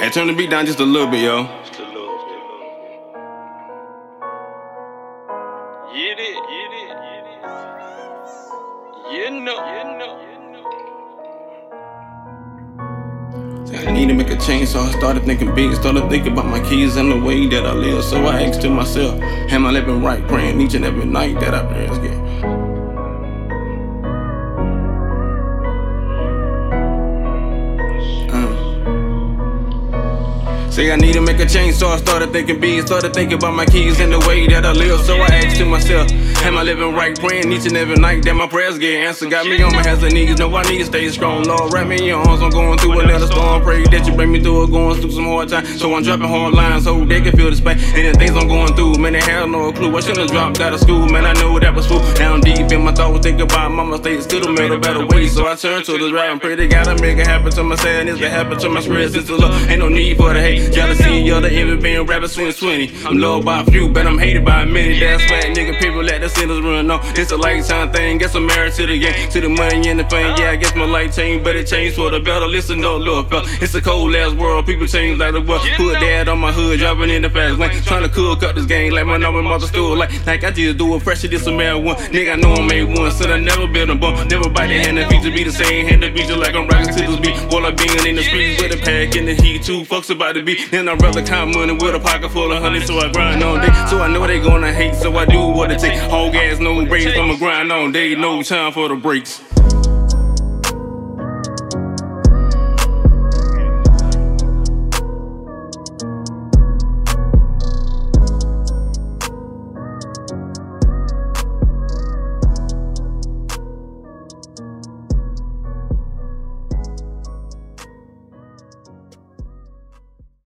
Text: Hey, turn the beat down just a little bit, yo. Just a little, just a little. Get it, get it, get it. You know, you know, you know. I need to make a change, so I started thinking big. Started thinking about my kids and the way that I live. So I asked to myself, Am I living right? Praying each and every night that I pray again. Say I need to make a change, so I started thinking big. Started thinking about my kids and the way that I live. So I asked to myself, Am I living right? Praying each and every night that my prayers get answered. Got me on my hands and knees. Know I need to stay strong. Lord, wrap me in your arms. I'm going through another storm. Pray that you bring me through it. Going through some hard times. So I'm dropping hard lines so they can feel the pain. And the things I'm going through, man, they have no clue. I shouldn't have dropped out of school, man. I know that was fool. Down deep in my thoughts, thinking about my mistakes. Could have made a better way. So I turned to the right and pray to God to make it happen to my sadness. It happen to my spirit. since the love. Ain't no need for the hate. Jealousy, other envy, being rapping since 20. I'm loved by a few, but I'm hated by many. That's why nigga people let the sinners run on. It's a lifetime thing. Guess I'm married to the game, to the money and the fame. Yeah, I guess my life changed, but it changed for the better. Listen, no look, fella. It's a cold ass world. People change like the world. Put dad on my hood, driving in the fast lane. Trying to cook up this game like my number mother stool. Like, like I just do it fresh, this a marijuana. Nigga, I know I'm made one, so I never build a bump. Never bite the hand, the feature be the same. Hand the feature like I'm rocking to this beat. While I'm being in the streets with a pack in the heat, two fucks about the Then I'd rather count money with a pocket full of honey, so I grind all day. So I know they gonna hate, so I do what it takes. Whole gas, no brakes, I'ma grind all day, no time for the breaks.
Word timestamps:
Hey, 0.00 0.10
turn 0.10 0.26
the 0.28 0.34
beat 0.34 0.50
down 0.50 0.66
just 0.66 0.80
a 0.80 0.84
little 0.84 1.08
bit, 1.08 1.22
yo. 1.22 1.44
Just 1.64 1.80
a 1.80 1.84
little, 1.84 2.16
just 2.16 2.26
a 2.26 2.30
little. 2.30 2.58
Get 5.92 6.18
it, 6.18 6.36
get 6.48 6.72
it, 6.80 6.88
get 6.88 7.24
it. 7.32 7.40
You 9.12 9.30
know, 9.40 9.58
you 9.74 9.84
know, 9.98 10.12
you 10.22 10.36
know. 10.52 10.66
I 13.88 13.90
need 13.92 14.06
to 14.08 14.14
make 14.14 14.30
a 14.30 14.36
change, 14.36 14.68
so 14.68 14.80
I 14.80 14.90
started 14.92 15.24
thinking 15.24 15.54
big. 15.54 15.74
Started 15.74 16.08
thinking 16.10 16.32
about 16.32 16.46
my 16.46 16.60
kids 16.60 16.96
and 16.96 17.10
the 17.10 17.18
way 17.20 17.46
that 17.48 17.66
I 17.66 17.72
live. 17.72 18.04
So 18.04 18.24
I 18.26 18.42
asked 18.42 18.60
to 18.62 18.70
myself, 18.70 19.20
Am 19.22 19.66
I 19.66 19.70
living 19.70 20.02
right? 20.02 20.26
Praying 20.28 20.60
each 20.60 20.74
and 20.74 20.84
every 20.84 21.06
night 21.06 21.40
that 21.40 21.54
I 21.54 21.64
pray 21.66 21.86
again. 21.86 22.17
Say 30.78 30.92
I 30.92 30.94
need 30.94 31.14
to 31.14 31.20
make 31.20 31.40
a 31.40 31.44
change, 31.44 31.74
so 31.74 31.88
I 31.88 31.96
started 31.96 32.30
thinking 32.30 32.60
big. 32.60 32.86
Started 32.86 33.12
thinking 33.12 33.38
about 33.38 33.52
my 33.52 33.66
kids 33.66 33.98
and 33.98 34.12
the 34.12 34.20
way 34.28 34.46
that 34.46 34.64
I 34.64 34.70
live. 34.70 35.00
So 35.00 35.16
I 35.16 35.26
asked 35.26 35.56
to 35.56 35.64
myself, 35.64 36.08
Am 36.44 36.56
I 36.56 36.62
living 36.62 36.94
right? 36.94 37.18
Praying 37.18 37.50
each 37.50 37.66
and 37.66 37.76
every 37.76 37.96
night 37.96 38.22
that 38.22 38.34
my 38.34 38.46
prayers 38.46 38.78
get 38.78 39.04
answered. 39.04 39.28
Got 39.28 39.46
me 39.46 39.60
on 39.60 39.74
my 39.74 39.82
hands 39.82 40.04
and 40.04 40.14
knees. 40.14 40.38
Know 40.38 40.54
I 40.54 40.62
need 40.70 40.78
to 40.78 40.86
stay 40.86 41.08
strong. 41.08 41.42
Lord, 41.42 41.72
wrap 41.72 41.88
me 41.88 41.98
in 41.98 42.04
your 42.04 42.20
arms. 42.20 42.40
I'm 42.40 42.50
going 42.50 42.78
through 42.78 43.00
another 43.00 43.26
storm. 43.26 43.60
Pray 43.64 43.82
that 43.90 44.06
you 44.06 44.14
bring 44.14 44.30
me 44.30 44.40
through 44.40 44.64
it. 44.64 44.70
Going 44.70 45.00
through 45.00 45.10
some 45.10 45.24
hard 45.24 45.48
times. 45.48 45.80
So 45.80 45.92
I'm 45.96 46.04
dropping 46.04 46.28
hard 46.28 46.54
lines 46.54 46.84
so 46.84 47.04
they 47.04 47.20
can 47.22 47.36
feel 47.36 47.50
the 47.50 47.60
pain. 47.60 47.76
And 47.98 48.14
the 48.14 48.18
things 48.18 48.36
I'm 48.36 48.46
going 48.46 48.72
through, 48.76 48.98
man, 48.98 49.14
they 49.14 49.20
have 49.20 49.48
no 49.48 49.72
clue. 49.72 49.96
I 49.96 50.00
shouldn't 50.00 50.18
have 50.18 50.30
dropped 50.30 50.60
out 50.60 50.72
of 50.72 50.78
school, 50.78 51.08
man. 51.08 51.26
I 51.26 51.32
know 51.32 51.58
that 51.58 51.74
was 51.74 51.88
fool. 51.88 51.98
Down 52.14 52.40
deep 52.40 52.70
in 52.70 52.84
my 52.84 52.94
thoughts, 52.94 53.26
thinking 53.26 53.42
about 53.42 53.72
my 53.72 53.82
mistakes. 53.82 54.26
Could 54.26 54.46
have 54.46 54.56
made 54.56 54.70
a 54.70 54.78
better 54.78 55.04
way. 55.04 55.26
So 55.26 55.44
I 55.44 55.56
turned 55.56 55.86
to 55.86 55.98
the 55.98 56.12
right 56.14 56.30
and 56.30 56.40
pray 56.40 56.54
to 56.54 56.68
God 56.68 56.84
to 56.84 57.02
make 57.02 57.18
it 57.18 57.26
happen 57.26 57.50
to 57.50 57.64
my 57.64 57.74
sadness. 57.74 58.20
It 58.20 58.30
happen 58.30 58.60
to 58.60 58.68
my 58.68 58.80
spirit. 58.80 59.10
since 59.10 59.26
the 59.26 59.36
love. 59.36 59.68
Ain't 59.68 59.80
no 59.80 59.88
need 59.88 60.16
for 60.16 60.32
the 60.32 60.40
hate. 60.40 60.67
Jealousy, 60.70 61.30
other 61.30 61.48
envy, 61.48 61.76
being 61.76 62.06
rapping 62.06 62.28
since 62.28 62.58
20. 62.58 63.06
I'm 63.06 63.18
loved 63.18 63.44
by 63.44 63.60
a 63.60 63.64
few, 63.64 63.88
but 63.88 64.06
I'm 64.06 64.18
hated 64.18 64.44
by 64.44 64.64
many. 64.64 64.98
That's 65.00 65.22
why 65.30 65.40
nigga 65.52 65.78
people 65.80 66.02
let 66.02 66.20
the 66.20 66.28
sinners 66.28 66.60
run 66.60 66.90
on. 66.90 67.00
It's 67.16 67.32
a 67.32 67.36
lifetime 67.36 67.90
thing. 67.92 68.18
Guess 68.18 68.34
I'm 68.34 68.46
married 68.46 68.74
to 68.74 68.86
the 68.86 68.98
game, 68.98 69.30
to 69.30 69.40
the 69.40 69.48
money 69.48 69.88
and 69.88 70.00
the 70.00 70.04
fame. 70.04 70.34
Yeah, 70.38 70.50
I 70.50 70.56
guess 70.56 70.74
my 70.74 70.84
life 70.84 71.14
changed, 71.14 71.44
but 71.44 71.56
it 71.56 71.66
changed 71.66 71.96
for 71.96 72.10
the 72.10 72.20
better. 72.20 72.46
Listen, 72.46 72.80
no 72.80 72.96
look, 72.96 73.30
fella. 73.30 73.44
It's 73.60 73.74
a 73.74 73.80
cold 73.80 74.14
ass 74.14 74.32
world. 74.34 74.66
People 74.66 74.86
change 74.86 75.18
like 75.18 75.32
the 75.32 75.40
world. 75.40 75.62
Put 75.76 76.00
dad 76.00 76.28
on 76.28 76.38
my 76.38 76.52
hood, 76.52 76.78
driving 76.78 77.10
in 77.10 77.22
the 77.22 77.30
fast 77.30 77.58
lane. 77.58 77.82
Trying 77.82 78.02
to 78.02 78.08
cook 78.08 78.42
up 78.42 78.54
this 78.54 78.66
game 78.66 78.92
like 78.92 79.06
my 79.06 79.16
number 79.16 79.42
mother 79.42 79.66
stool. 79.66 79.96
Like, 79.96 80.10
like 80.26 80.44
I 80.44 80.50
just 80.50 80.78
do 80.78 80.94
it 80.94 81.02
fresh, 81.02 81.22
this 81.22 81.46
a 81.46 81.50
marijuana. 81.50 81.96
Nigga, 82.08 82.32
I 82.34 82.36
know 82.36 82.54
I'm 82.54 82.66
made 82.66 82.84
one, 82.84 83.10
so 83.10 83.30
I 83.30 83.38
never 83.38 83.66
build 83.66 83.90
a 83.90 83.94
bump. 83.94 84.30
Never 84.30 84.48
bite 84.48 84.68
the 84.68 84.78
hand, 84.78 84.98
the 84.98 85.06
feature 85.06 85.30
be 85.30 85.44
the 85.44 85.52
same. 85.52 85.86
Hand 85.86 86.02
the 86.02 86.10
feature 86.12 86.36
like 86.36 86.54
I'm 86.54 86.68
rocking 86.68 86.94
to 86.94 87.00
this 87.00 87.20
beat. 87.20 87.36
While 87.52 87.66
I'm 87.66 87.76
being 87.76 88.06
in 88.06 88.16
the 88.16 88.22
streets 88.22 88.62
with 88.62 88.72
a 88.72 88.76
pack 88.76 89.16
in 89.16 89.26
the 89.26 89.34
heat, 89.34 89.62
two 89.62 89.82
fucks 89.82 90.10
about 90.10 90.34
the 90.34 90.42
Then 90.70 90.88
I'd 90.88 91.00
rather 91.00 91.24
count 91.24 91.54
money 91.54 91.72
with 91.72 91.94
a 91.94 92.00
pocket 92.00 92.30
full 92.30 92.52
of 92.52 92.62
honey, 92.62 92.80
so 92.80 92.98
I 92.98 93.10
grind 93.10 93.42
all 93.42 93.58
day. 93.58 93.72
So 93.88 94.00
I 94.00 94.08
know 94.08 94.26
they 94.26 94.40
gonna 94.40 94.72
hate, 94.72 94.94
so 94.94 95.16
I 95.16 95.24
do 95.24 95.40
what 95.40 95.70
it 95.70 95.78
takes. 95.78 96.00
Whole 96.00 96.30
gas, 96.30 96.58
no 96.58 96.84
brakes, 96.84 97.16
I'ma 97.16 97.36
grind 97.36 97.72
all 97.72 97.90
day, 97.90 98.14
no 98.14 98.42
time 98.42 98.72
for 98.72 98.88
the 98.88 98.96
breaks. 98.96 99.42